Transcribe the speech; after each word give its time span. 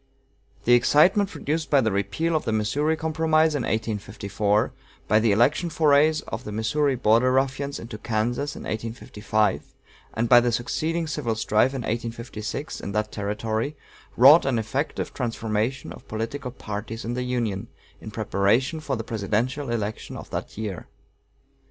The 0.65 0.73
excitement 0.73 1.29
produced 1.29 1.69
by 1.69 1.79
the 1.79 1.91
repeal 1.91 2.35
of 2.35 2.43
the 2.43 2.51
Missouri 2.51 2.97
Compromise 2.97 3.53
in 3.53 3.61
1854, 3.61 4.73
by 5.07 5.19
the 5.19 5.31
election 5.31 5.69
forays 5.69 6.21
of 6.21 6.43
the 6.43 6.51
Missouri 6.51 6.95
Border 6.95 7.31
Ruffians 7.31 7.77
into 7.77 7.99
Kansas 7.99 8.55
in 8.55 8.63
1855, 8.63 9.75
and 10.15 10.27
by 10.27 10.39
the 10.39 10.51
succeeding 10.51 11.05
civil 11.05 11.35
strife 11.35 11.75
in 11.75 11.81
1856 11.83 12.81
in 12.81 12.93
that 12.93 13.11
Territory, 13.11 13.77
wrought 14.17 14.43
an 14.47 14.57
effective 14.57 15.13
transformation 15.13 15.93
of 15.93 16.07
political 16.07 16.49
parties 16.49 17.05
in 17.05 17.13
the 17.13 17.21
Union, 17.21 17.67
in 17.99 18.09
preparation 18.09 18.79
for 18.79 18.95
the 18.95 19.03
presidential 19.03 19.69
election 19.69 20.17
of 20.17 20.31
that 20.31 20.57
year. 20.57 20.87